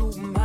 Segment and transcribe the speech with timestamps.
[0.00, 0.39] to my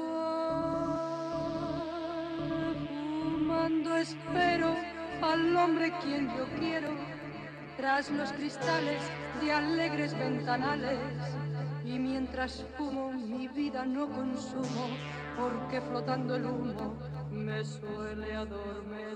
[3.22, 4.74] Fumando espero
[5.22, 6.88] al hombre quien yo quiero,
[7.76, 9.02] tras los cristales
[9.42, 10.98] de alegres ventanales.
[11.84, 14.88] Y mientras fumo mi vida no consumo,
[15.36, 16.94] porque flotando el humo
[17.30, 19.15] me suele adormecer.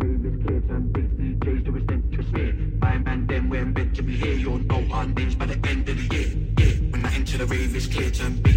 [0.00, 2.54] raving kids and big DJs to extend to snare.
[2.80, 4.34] My man, them we're meant to be here.
[4.34, 6.28] You'll know our names by the end of the year.
[6.58, 8.49] Yeah, when I enter the rave, it's clear to.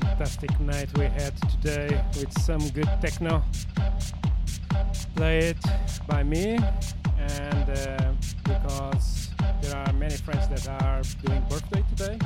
[0.00, 3.42] Fantastic night we had today with some good techno.
[5.16, 5.56] Played
[6.06, 6.56] by me,
[7.18, 8.12] and uh,
[8.44, 9.30] because
[9.60, 12.18] there are many friends that are doing birthday today,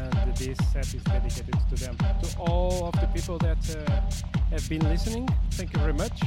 [0.00, 1.96] and this set is dedicated to them.
[1.98, 4.00] To all of the people that uh,
[4.50, 6.18] have been listening, thank you very much.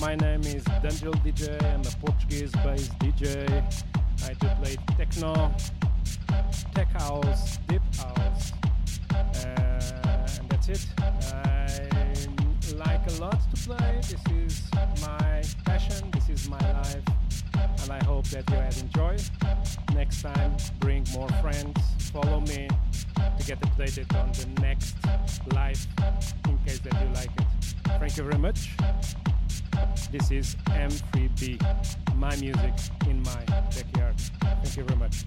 [0.00, 3.46] My name is Dangello DJ, I'm a Portuguese based DJ.
[4.24, 5.54] I do play techno,
[6.74, 7.58] tech house,
[13.70, 14.62] This is
[15.00, 17.02] my passion, this is my life,
[17.54, 19.22] and I hope that you had enjoyed.
[19.94, 21.78] Next time, bring more friends,
[22.10, 22.68] follow me
[23.14, 24.96] to get updated on the next
[25.52, 25.86] live
[26.48, 28.00] in case that you like it.
[28.00, 28.70] Thank you very much.
[30.10, 31.62] This is M3B,
[32.16, 32.74] my music
[33.08, 34.16] in my backyard.
[34.40, 35.24] Thank you very much.